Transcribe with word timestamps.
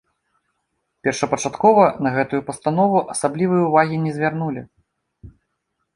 Першапачаткова 1.07 1.83
на 2.07 2.15
гэтую 2.17 2.41
пастанову 2.49 2.99
асаблівай 3.17 3.61
увагі 3.69 3.95
не 4.07 4.11
звярнулі. 4.19 4.61